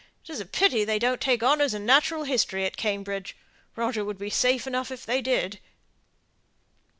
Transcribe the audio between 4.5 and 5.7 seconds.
enough if they did."